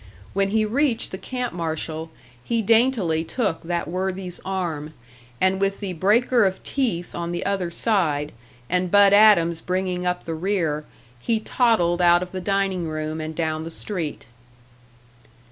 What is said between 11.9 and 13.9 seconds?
out of the dining room and down the